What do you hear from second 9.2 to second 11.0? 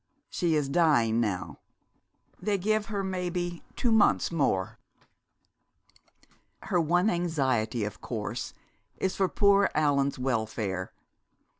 poor Allan's welfare.